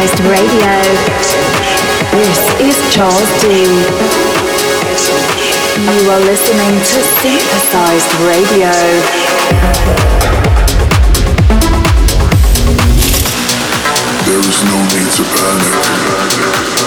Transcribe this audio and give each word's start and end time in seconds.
Synthesized 0.00 0.20
Radio. 0.30 0.72
This 2.10 2.40
is 2.58 2.94
Charles 2.94 3.42
D. 3.42 3.48
You 5.76 6.10
are 6.10 6.20
listening 6.20 6.74
to 6.78 7.02
Synthesized 7.20 8.14
Radio. 8.24 8.72
There 14.24 14.40
is 14.40 14.64
no 14.64 14.78
need 14.88 15.10
to 15.16 15.24
panic. 15.36 16.79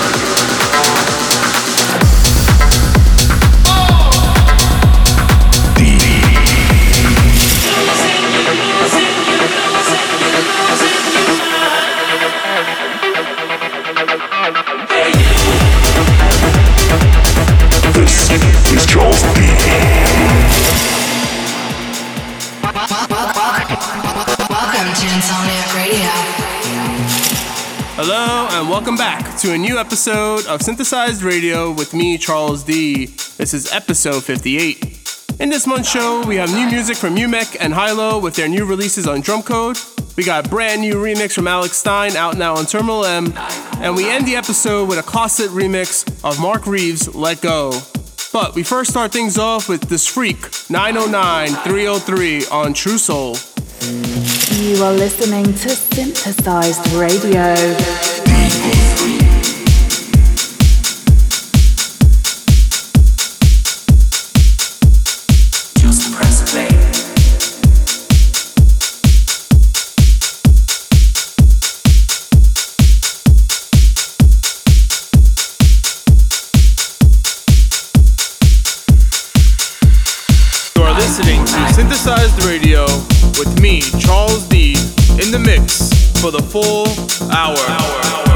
To 29.44 29.52
a 29.52 29.58
new 29.58 29.78
episode 29.78 30.46
of 30.46 30.62
Synthesized 30.62 31.22
Radio 31.22 31.70
with 31.70 31.94
me, 31.94 32.18
Charles 32.18 32.64
D. 32.64 33.08
This 33.36 33.54
is 33.54 33.70
episode 33.74 34.24
58. 34.24 35.36
In 35.42 35.50
this 35.50 35.68
month's 35.68 35.92
show, 35.92 36.26
we 36.26 36.38
have 36.38 36.50
new 36.54 36.66
music 36.68 36.96
from 36.96 37.18
Umek 37.18 37.58
and 37.60 37.74
HI-LO 37.74 38.20
with 38.20 38.38
their 38.38 38.48
new 38.48 38.64
releases 38.64 39.06
on 39.06 39.22
Drumcode. 39.22 40.16
We 40.16 40.24
got 40.24 40.46
a 40.46 40.50
brand 40.50 40.80
new 40.80 40.94
remix 40.94 41.34
from 41.34 41.50
Alex 41.50 41.76
Stein 41.76 42.16
out 42.16 42.38
now 42.38 42.56
on 42.56 42.66
Terminal 42.66 43.04
M. 43.04 43.34
And 43.80 43.98
we 43.98 44.10
end 44.10 44.26
the 44.26 44.38
episode 44.38 44.88
with 44.88 44.98
a 44.98 45.04
KLØSET 45.04 45.50
remix 45.50 46.08
of 46.24 46.40
Mark 46.40 46.66
Reeve's 46.66 47.14
Let 47.14 47.42
Go. 47.42 47.82
But 48.32 48.56
we 48.56 48.64
first 48.64 48.92
start 48.92 49.12
things 49.12 49.38
off 49.38 49.68
with 49.68 49.90
Disfreq 49.90 50.70
909 50.70 51.50
303 51.50 52.46
on 52.46 52.74
Truesoul. 52.74 53.36
You 54.64 54.82
are 54.86 54.94
listening 54.94 55.44
to 55.44 55.70
Synthesized 55.76 56.94
Radio. 56.94 58.23
Synthesized 82.04 82.44
Radio 82.44 82.84
with 83.40 83.62
me, 83.62 83.80
Charles 83.80 84.44
D, 84.50 84.74
in 85.24 85.32
the 85.32 85.40
mix 85.40 85.90
for 86.20 86.32
the 86.32 86.42
full 86.42 86.86
hour. 87.32 87.56
D 87.58 88.33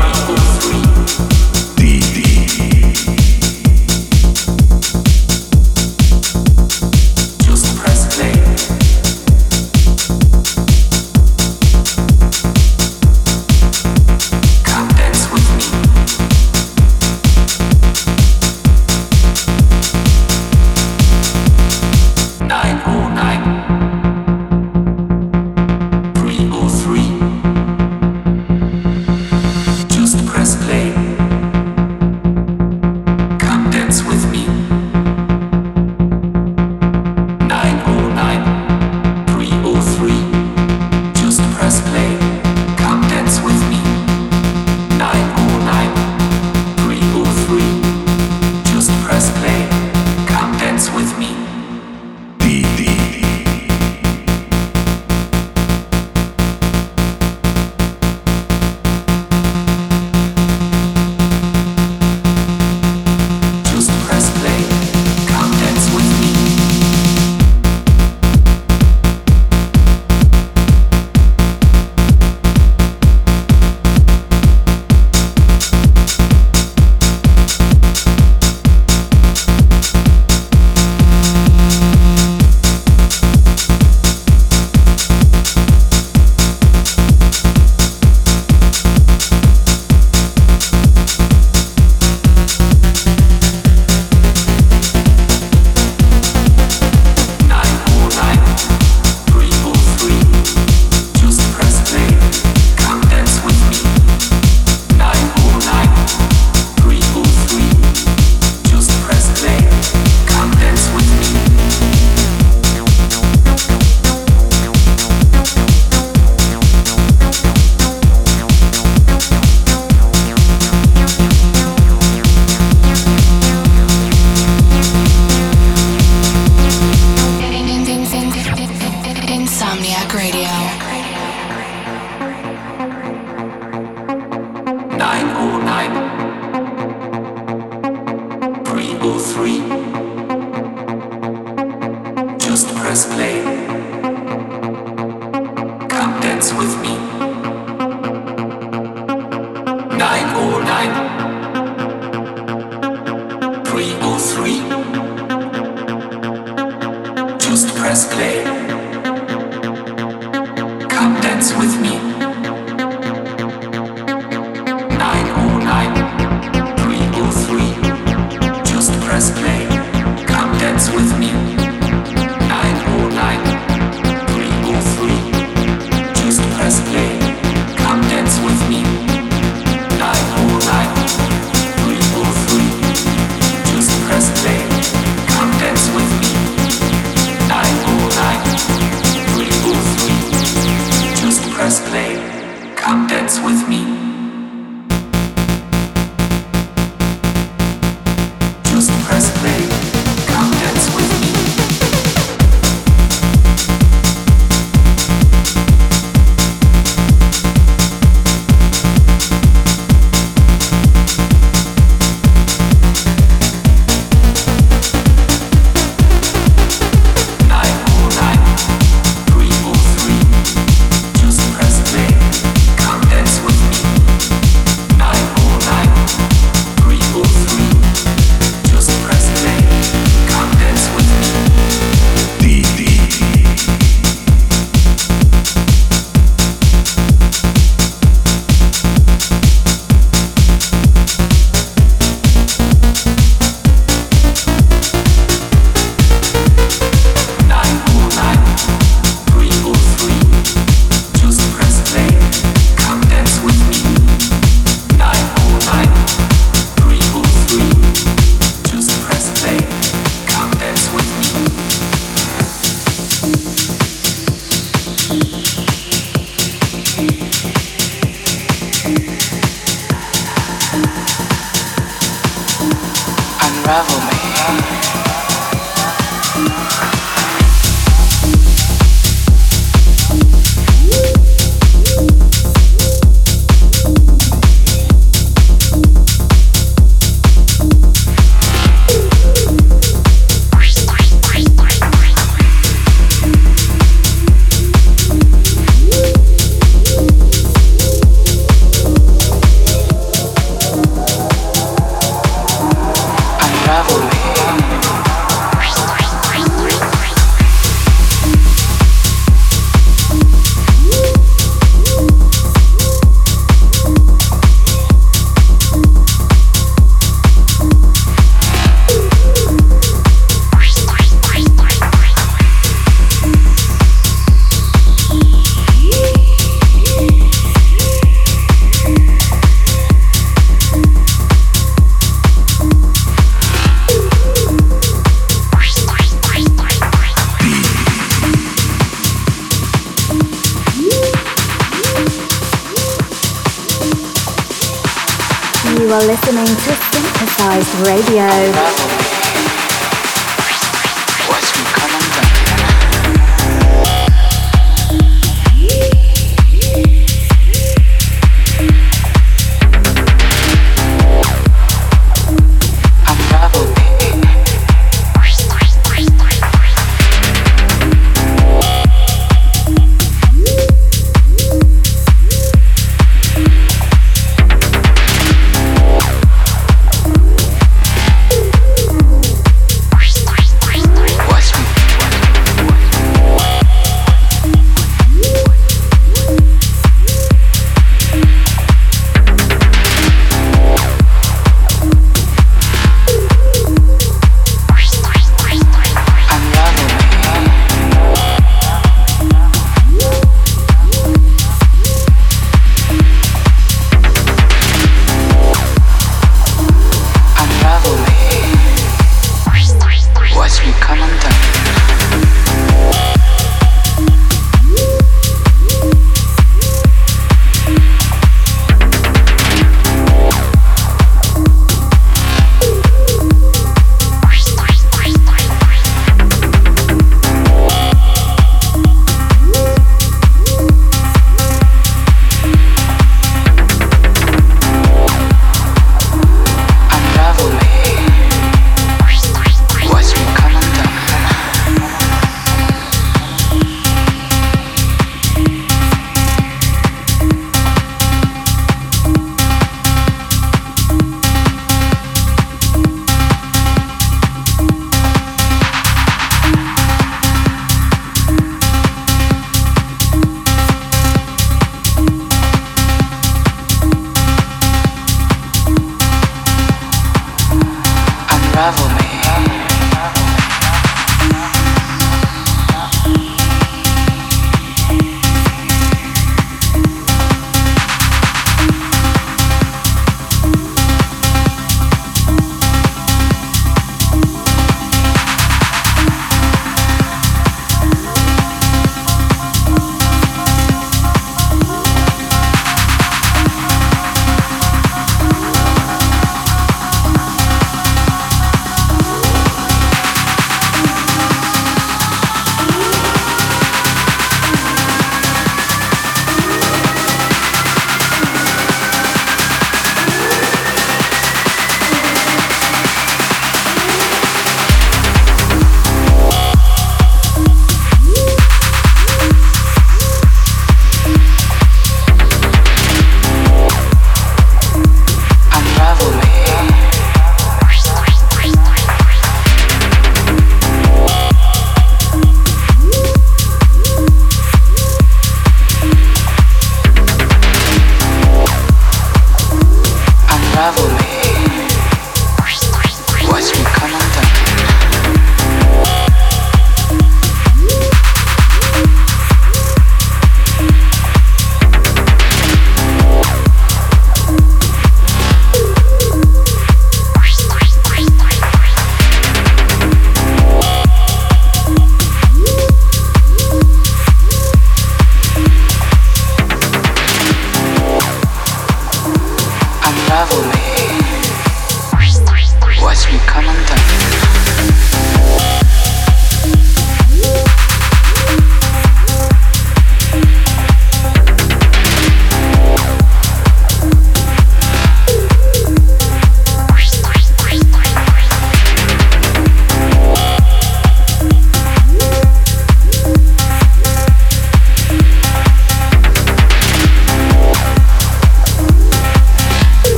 are 345.93 346.05
listening 346.05 346.45
to 346.45 346.75
Synthesized 346.75 347.87
Radio. 347.87 348.96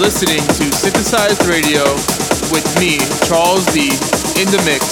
Listening 0.00 0.40
to 0.40 0.64
Synthesized 0.76 1.46
Radio 1.46 1.84
with 2.52 2.64
me, 2.78 2.98
Charles 3.28 3.64
D, 3.72 3.88
in 4.40 4.48
the 4.50 4.60
mix 4.64 4.84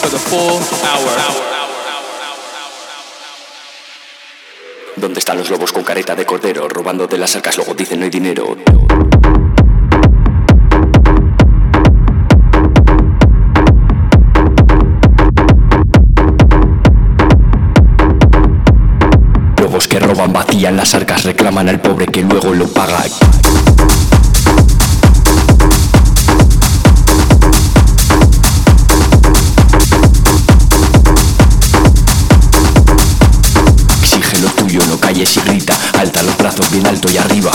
for 0.00 0.08
the 0.08 0.18
full 0.18 0.58
hour. 0.86 1.44
¿Dónde 4.96 5.18
están 5.18 5.38
los 5.38 5.50
lobos 5.50 5.72
con 5.72 5.82
careta 5.84 6.14
de 6.14 6.24
cordero? 6.24 6.68
Robando 6.68 7.06
de 7.06 7.18
las 7.18 7.34
arcas, 7.36 7.56
luego 7.56 7.74
dicen 7.74 7.98
no 7.98 8.04
hay 8.04 8.10
dinero. 8.10 8.56
Lobos 19.60 19.88
que 19.88 19.98
roban, 19.98 20.32
vacían 20.32 20.76
las 20.76 20.94
arcas, 20.94 21.24
reclaman 21.24 21.68
al 21.68 21.80
pobre 21.80 22.06
que 22.06 22.22
luego 22.22 22.52
lo 22.52 22.66
paga. 22.68 23.04
Calles 35.14 35.36
y 35.36 35.40
grita, 35.42 35.74
alta 35.96 36.22
los 36.24 36.36
brazos 36.36 36.68
bien 36.72 36.84
alto 36.86 37.08
y 37.12 37.16
arriba. 37.16 37.52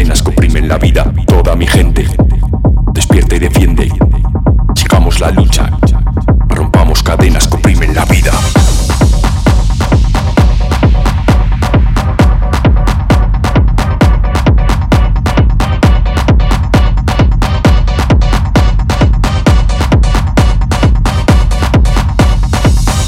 Cadenas 0.00 0.22
que 0.22 0.30
oprimen 0.30 0.66
la 0.66 0.78
vida. 0.78 1.12
Toda 1.26 1.54
mi 1.54 1.66
gente. 1.66 2.06
Despierta 2.94 3.36
y 3.36 3.38
defiende. 3.38 3.92
Sigamos 4.74 5.20
la 5.20 5.30
lucha. 5.30 5.68
Rompamos 6.48 7.02
cadenas 7.02 7.46
que 7.46 7.56
la 7.92 8.06
vida. 8.06 8.32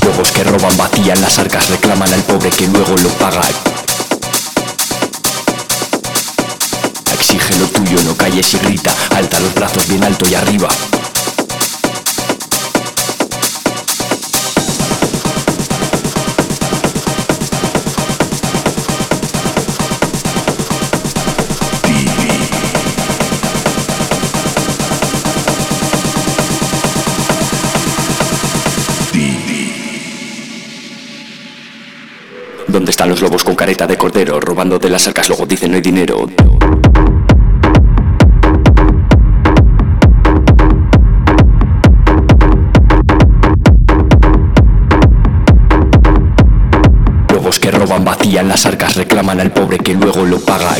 Juegos 0.03 0.31
que 0.33 0.45
roban, 0.45 0.77
vacían 0.77 1.23
las 1.23 1.39
arcas, 1.39 1.71
reclaman 1.71 2.13
al 2.13 2.23
pobre 2.25 2.51
que 2.51 2.69
luego 2.69 2.95
lo 2.99 3.09
paga. 3.11 3.41
Exige 7.33 7.59
lo 7.61 7.67
tuyo, 7.67 7.97
no 8.05 8.15
calles 8.15 8.53
y 8.53 8.59
grita, 8.59 8.93
alta 9.17 9.41
los 9.41 9.55
brazos 9.55 9.89
bien 9.89 10.05
alto 10.05 10.29
y 10.29 10.35
arriba. 10.35 10.69
¿Dónde 32.69 32.91
están 32.91 33.09
los 33.09 33.23
lobos 33.23 33.43
con 33.43 33.55
careta 33.55 33.87
de 33.87 33.97
cordero? 33.97 34.39
Robando 34.39 34.79
de 34.79 34.91
las 34.91 35.07
arcas, 35.09 35.31
luego 35.31 35.47
dicen 35.47 35.71
no 35.71 35.77
hay 35.77 35.83
dinero. 35.83 36.27
Vacían 48.23 48.47
las 48.47 48.67
arcas, 48.67 48.95
reclaman 48.95 49.41
al 49.41 49.51
pobre 49.51 49.79
que 49.79 49.95
luego 49.95 50.25
lo 50.25 50.39
paga. 50.39 50.77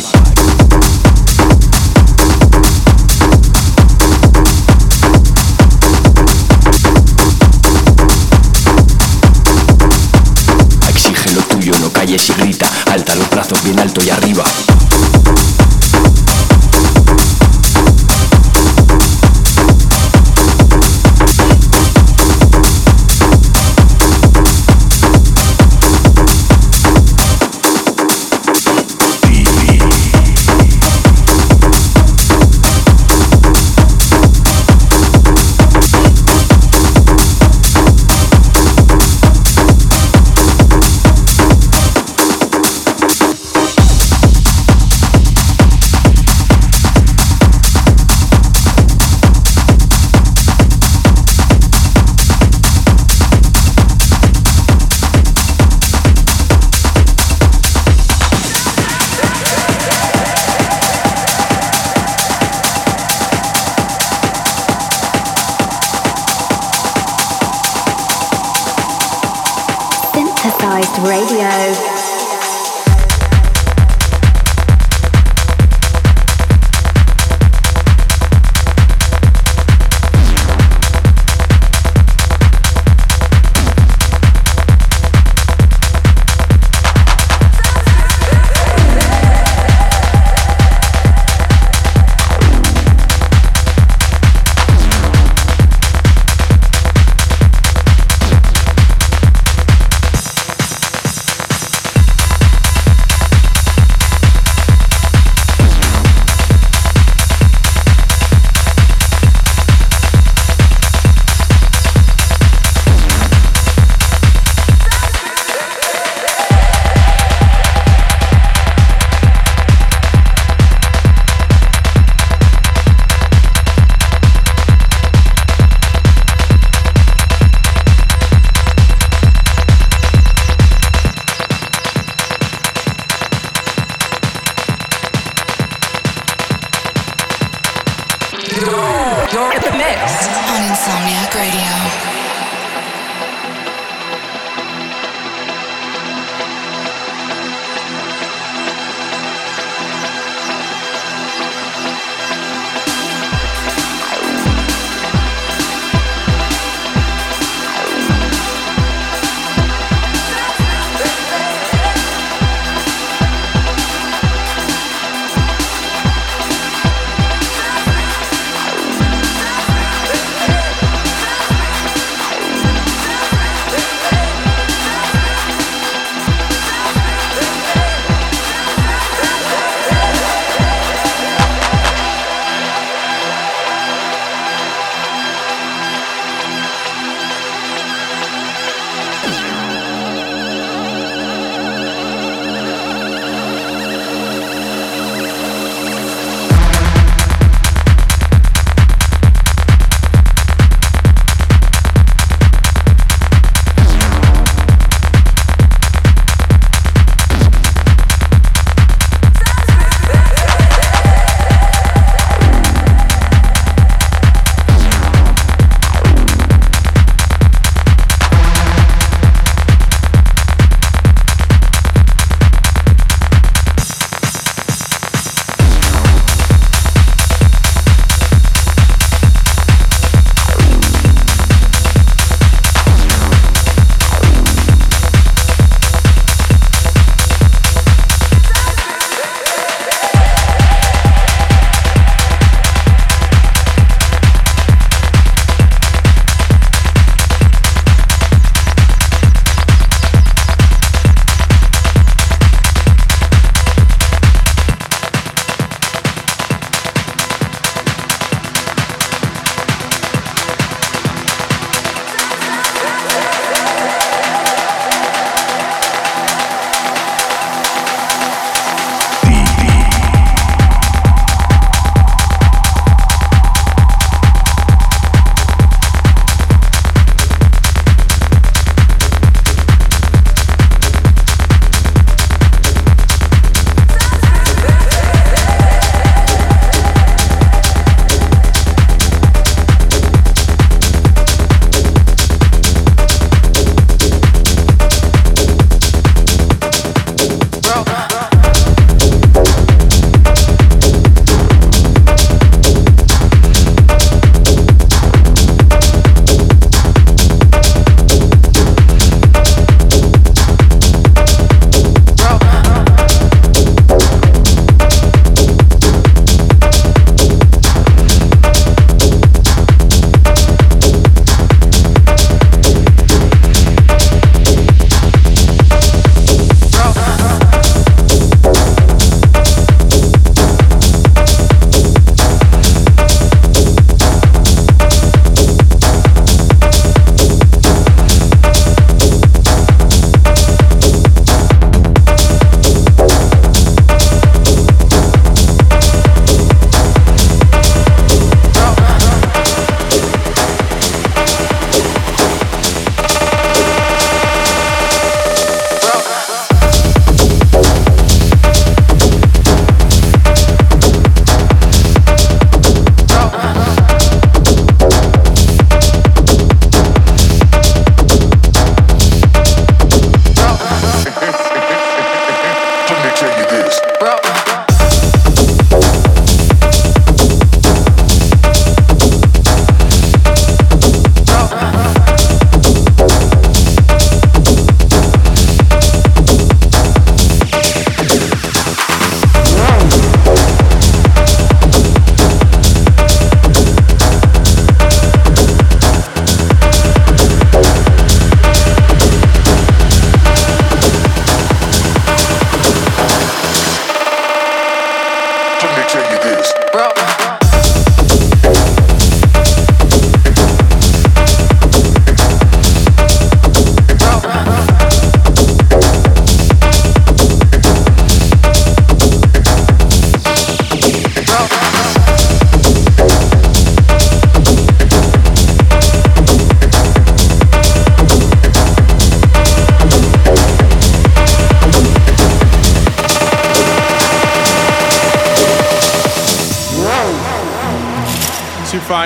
Radio. 70.91 71.92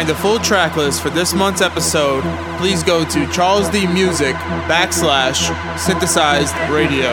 Find 0.08 0.18
the 0.18 0.22
full 0.22 0.40
track 0.40 0.76
list 0.78 1.02
for 1.02 1.10
this 1.10 1.34
month's 1.34 1.62
episode, 1.62 2.24
please 2.58 2.84
go 2.84 3.04
to 3.04 3.28
Charles 3.32 3.70
D 3.70 3.88
Music 3.88 4.36
backslash 4.68 5.48
synthesized 5.78 6.56
radio. 6.70 7.12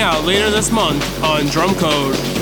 Out 0.00 0.24
later 0.24 0.50
this 0.50 0.72
month 0.72 1.22
on 1.22 1.42
Drumcode. 1.42 2.39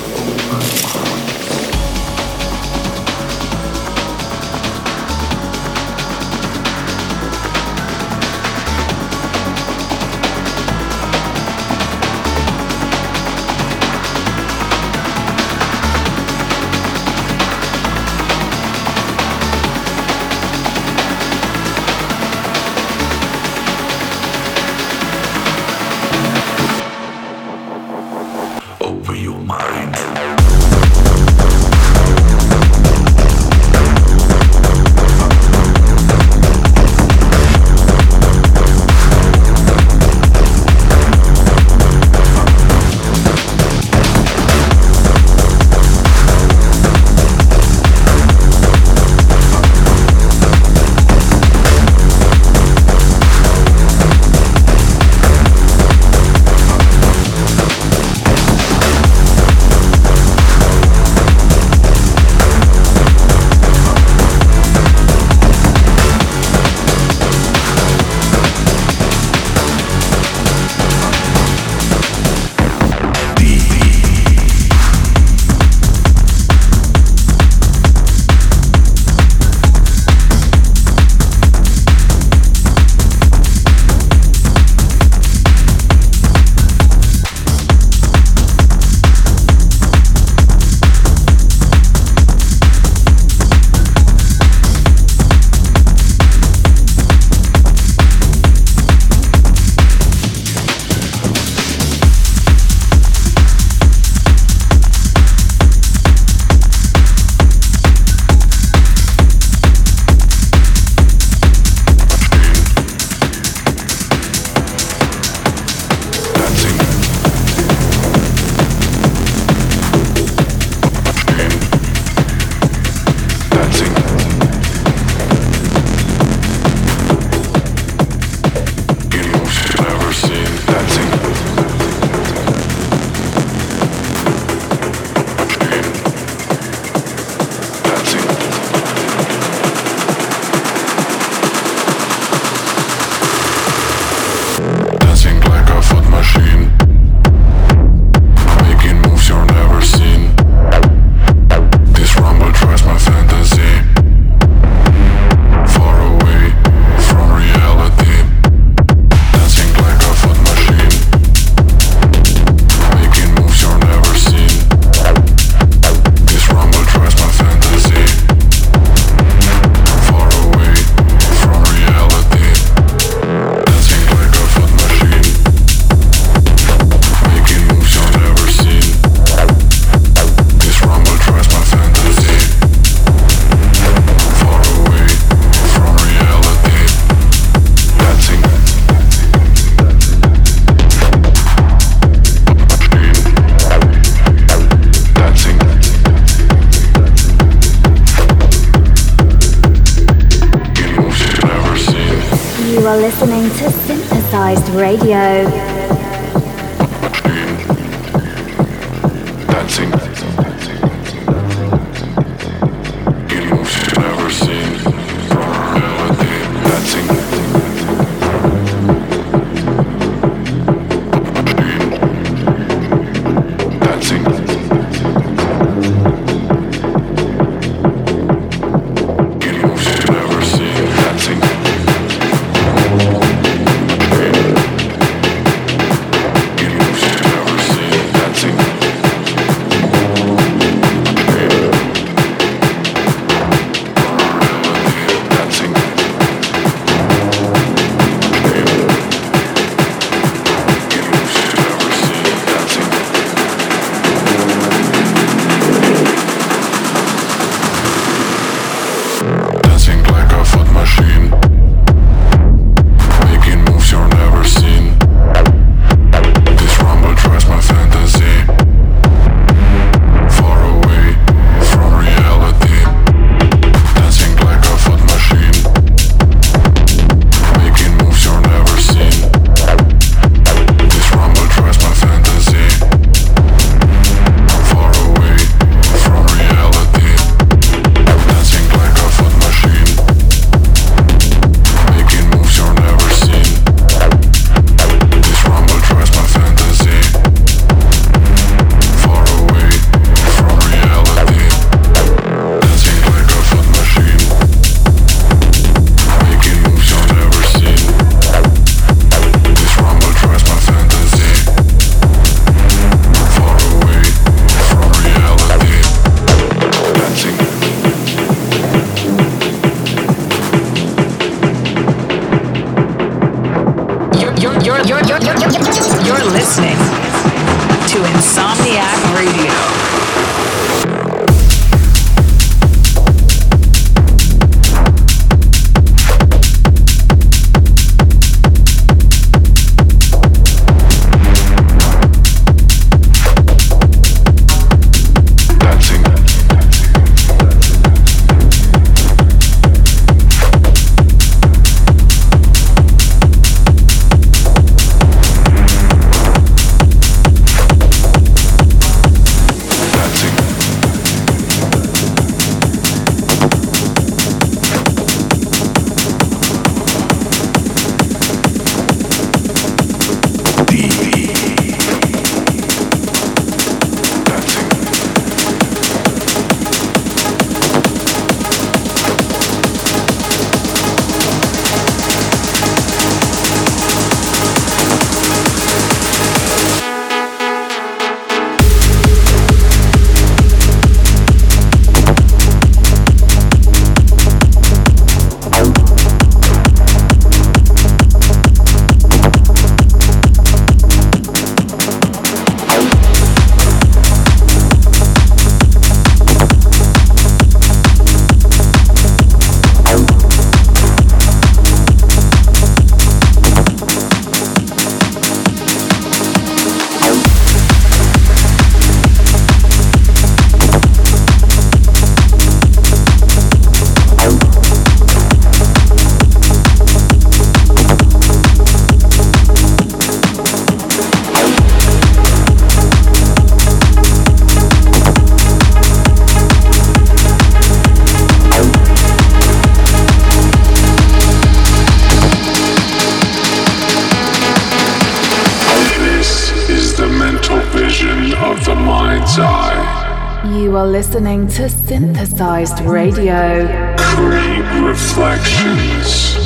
listening 451.18 451.48
to 451.48 451.68
Synthesized 451.68 452.78
Radio. 452.82 453.66
Create 453.98 454.82
reflections. 454.86 456.36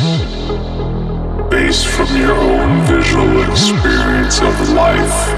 Based 1.50 1.86
from 1.86 2.08
your 2.16 2.32
own 2.32 2.80
visual 2.86 3.42
experience 3.50 4.40
of 4.40 4.70
life 4.70 5.28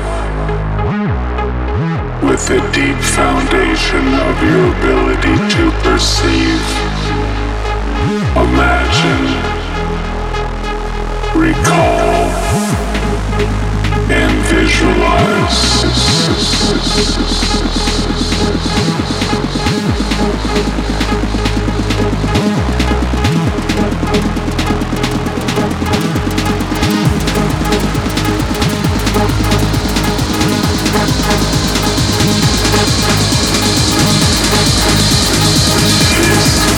with 2.22 2.48
a 2.50 2.60
deep 2.70 2.96
foundation 2.96 4.06
of 4.22 4.40
your 4.40 4.70
ability 4.78 5.36
to 5.56 5.70
perceive, 5.82 6.62
imagine, 8.38 9.26
recall, 11.34 12.30
and 14.12 14.32
visualize. 14.46 15.74
This 20.16 20.30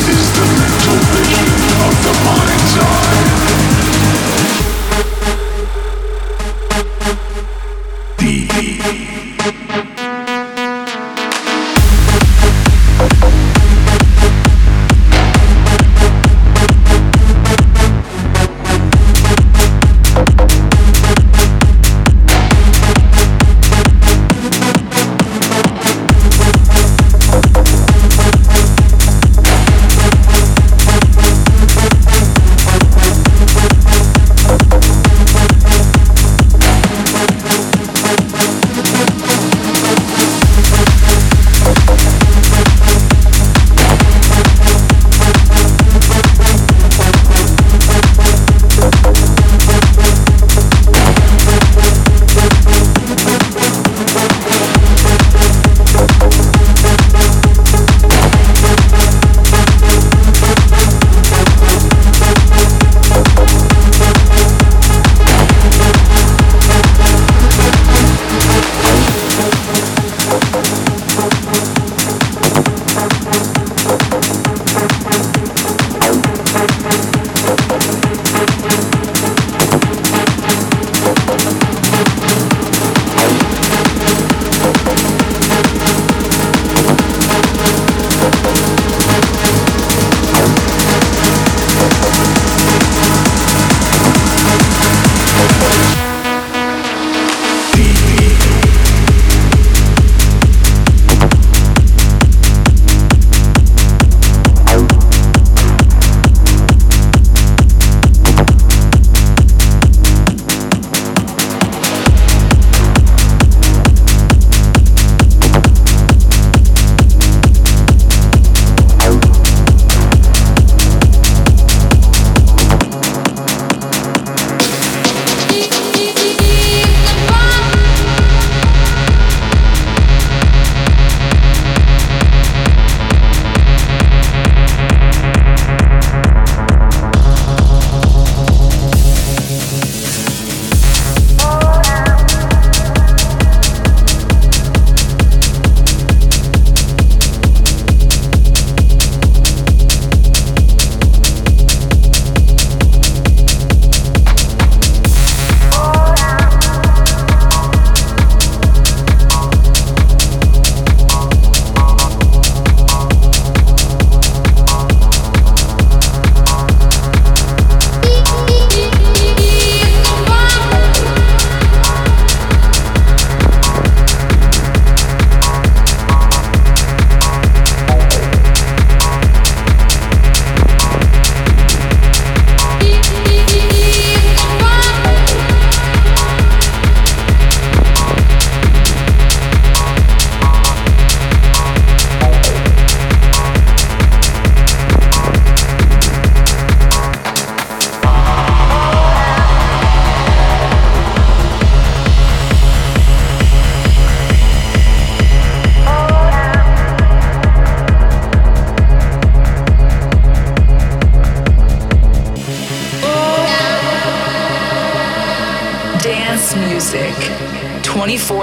is 0.09 0.27
the 0.33 0.47
mental 0.47 0.97
vision 1.13 1.51
of 1.85 1.95
the 2.05 2.15
mind's 2.25 2.75
eye. 2.79 3.46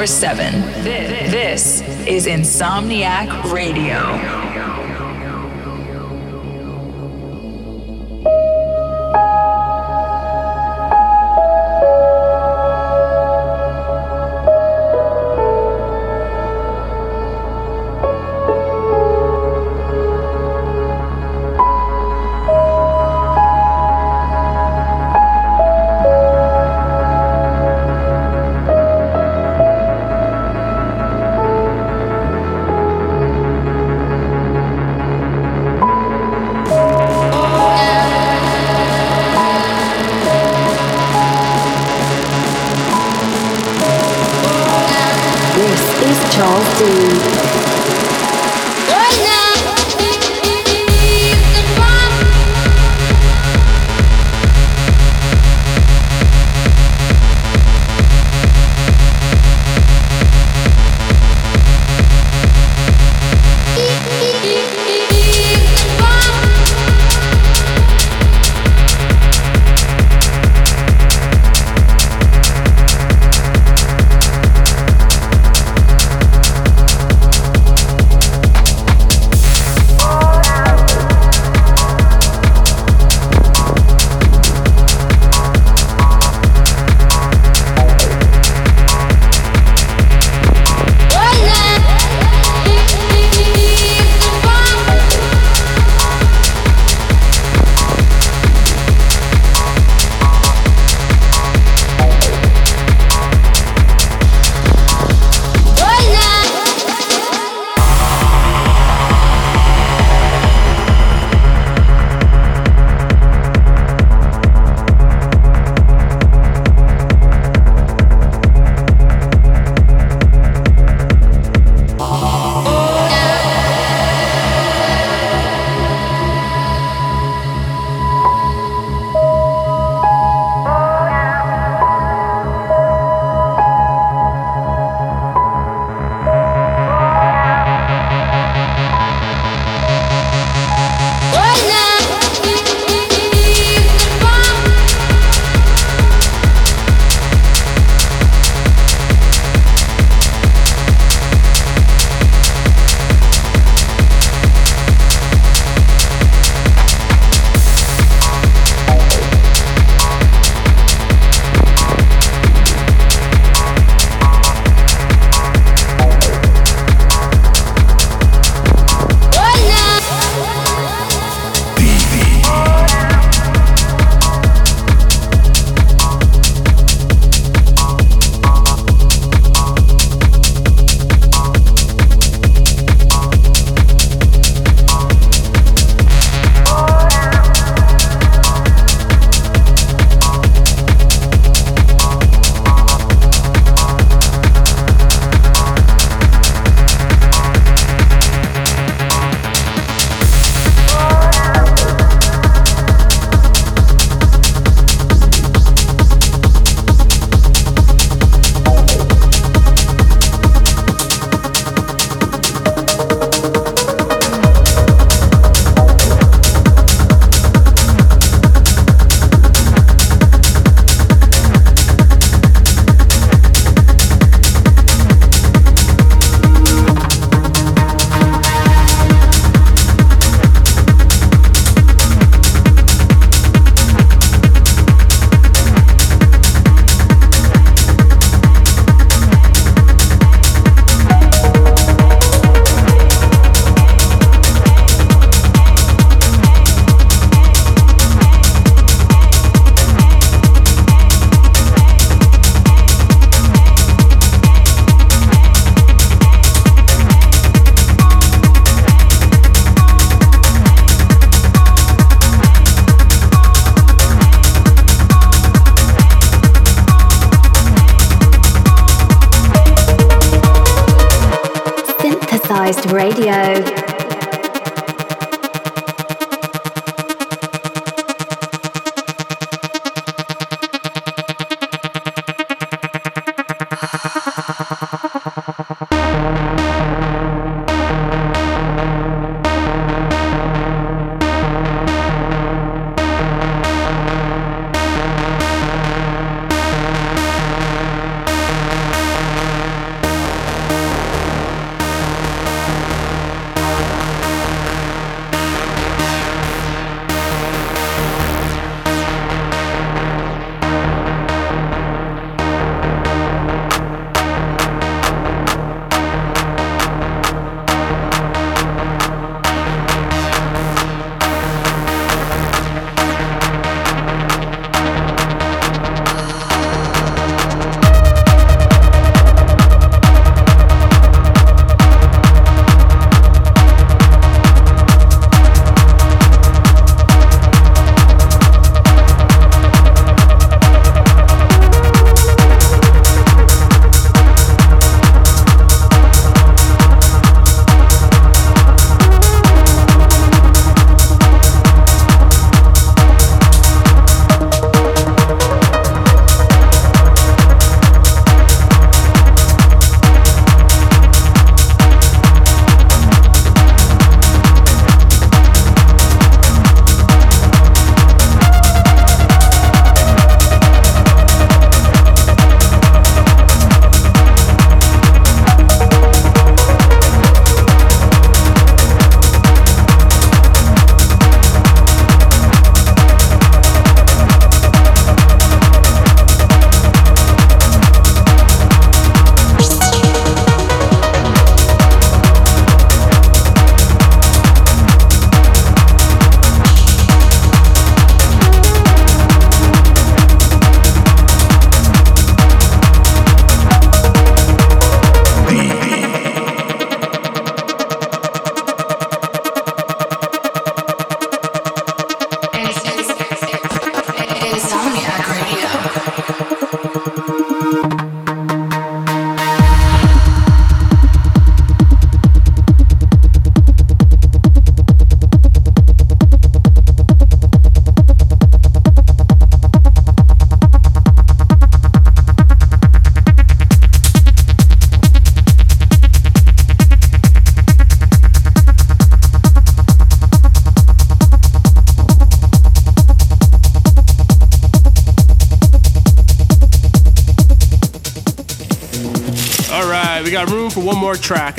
24 0.03 0.07
7. 0.07 0.61
This 0.83 1.81
is 2.05 2.27
Insomniac 2.27 3.53
Radio. 3.53 4.22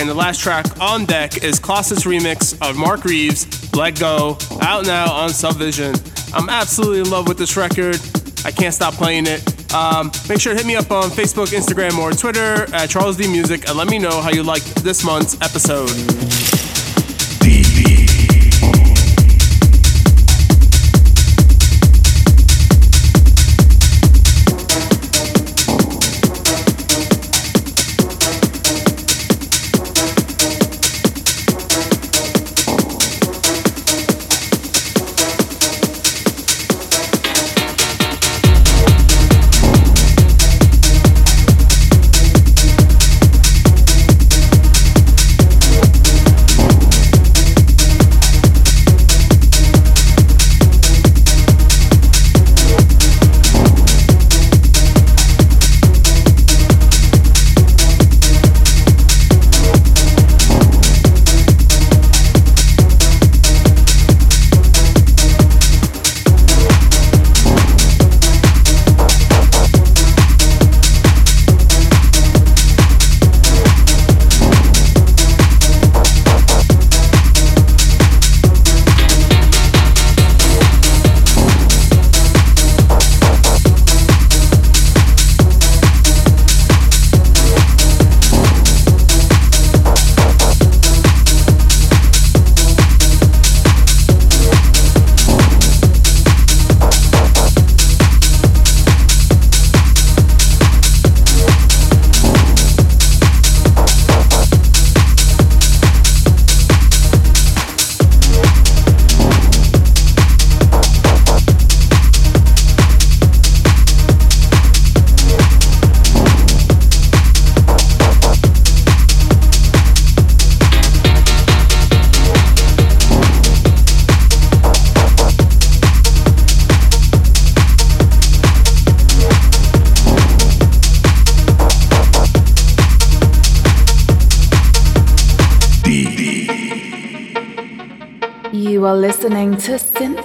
And 0.05 0.11
the 0.11 0.15
last 0.15 0.41
track 0.41 0.67
on 0.83 1.07
deck 1.07 1.43
is 1.43 1.59
KLØSET's 1.59 2.05
remix 2.05 2.61
of 2.61 2.77
Mark 2.77 3.05
Reeve's 3.05 3.75
Let 3.75 3.99
Go, 3.99 4.37
out 4.61 4.85
now 4.85 5.11
on 5.11 5.31
Subvision. 5.31 5.95
I'm 6.35 6.51
absolutely 6.51 7.01
in 7.01 7.09
love 7.09 7.27
with 7.27 7.39
this 7.39 7.57
record. 7.57 7.99
I 8.45 8.51
can't 8.51 8.75
stop 8.75 8.93
playing 8.93 9.25
it. 9.27 9.73
Um, 9.73 10.13
make 10.29 10.43
sure 10.43 10.53
to 10.53 10.59
hit 10.59 10.67
me 10.67 10.77
up 10.77 10.91
on 10.91 11.05
Facebook, 11.09 11.55
Instagram, 11.59 11.97
or 11.97 12.13
Twitter 12.13 12.71
at 12.75 12.91
Charles 12.91 13.17
D 13.17 13.27
Music 13.27 13.67
and 13.67 13.79
let 13.79 13.89
me 13.89 13.99
know 13.99 14.21
how 14.21 14.29
you 14.29 14.43
liked 14.43 14.75
this 14.85 15.07
month's 15.07 15.41
episode. 15.41 16.34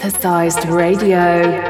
Synthesized 0.01 0.63
Radio. 0.69 1.68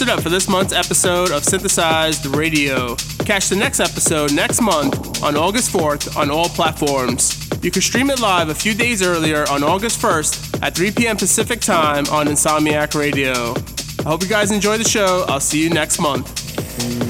Wraps 0.00 0.12
it 0.12 0.18
up 0.18 0.22
for 0.22 0.30
this 0.30 0.48
month's 0.48 0.72
episode 0.72 1.30
of 1.30 1.44
Synthesized 1.44 2.24
Radio. 2.26 2.96
Catch 3.24 3.48
the 3.48 3.56
next 3.56 3.80
episode 3.80 4.32
next 4.32 4.60
month 4.60 5.22
on 5.22 5.36
August 5.36 5.72
4th 5.72 6.16
on 6.16 6.30
all 6.30 6.48
platforms. 6.48 7.48
You 7.62 7.70
can 7.70 7.82
stream 7.82 8.08
it 8.10 8.20
live 8.20 8.48
a 8.48 8.54
few 8.54 8.74
days 8.74 9.02
earlier 9.02 9.44
on 9.50 9.62
August 9.62 10.00
1st 10.00 10.62
at 10.62 10.74
3 10.74 10.92
p.m. 10.92 11.16
Pacific 11.16 11.60
Time 11.60 12.06
on 12.06 12.26
Insomniac 12.26 12.98
Radio. 12.98 13.54
I 14.00 14.08
hope 14.08 14.22
you 14.22 14.28
guys 14.28 14.50
enjoy 14.50 14.78
the 14.78 14.88
show. 14.88 15.24
I'll 15.28 15.40
see 15.40 15.62
you 15.62 15.70
next 15.70 16.00
month. 16.00 17.09